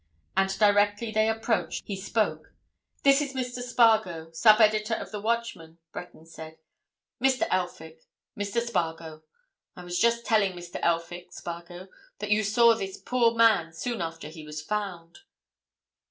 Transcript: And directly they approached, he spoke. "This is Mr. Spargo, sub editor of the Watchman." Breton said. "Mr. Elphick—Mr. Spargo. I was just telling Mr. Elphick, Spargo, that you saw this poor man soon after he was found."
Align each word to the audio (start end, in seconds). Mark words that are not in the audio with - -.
And 0.35 0.49
directly 0.57 1.11
they 1.11 1.29
approached, 1.29 1.83
he 1.85 1.95
spoke. 1.95 2.55
"This 3.03 3.21
is 3.21 3.35
Mr. 3.35 3.61
Spargo, 3.61 4.31
sub 4.31 4.59
editor 4.59 4.95
of 4.95 5.11
the 5.11 5.21
Watchman." 5.21 5.77
Breton 5.91 6.25
said. 6.25 6.57
"Mr. 7.21 7.45
Elphick—Mr. 7.51 8.61
Spargo. 8.61 9.21
I 9.75 9.83
was 9.83 9.99
just 9.99 10.25
telling 10.25 10.53
Mr. 10.53 10.79
Elphick, 10.81 11.31
Spargo, 11.33 11.87
that 12.17 12.31
you 12.31 12.43
saw 12.43 12.73
this 12.73 12.97
poor 12.97 13.35
man 13.35 13.73
soon 13.73 14.01
after 14.01 14.27
he 14.29 14.43
was 14.43 14.59
found." 14.59 15.19